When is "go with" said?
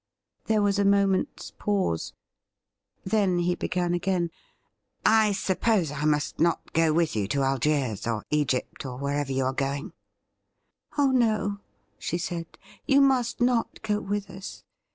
6.73-7.15, 13.83-14.27